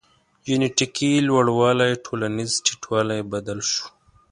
[0.45, 3.85] جنټیکي لوړوالی ټولنیز ټیټوالی بدل شو.